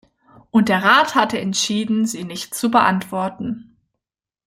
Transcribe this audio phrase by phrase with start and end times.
[0.49, 3.77] Und der Rat hat entschieden, sie nicht zu beantworten.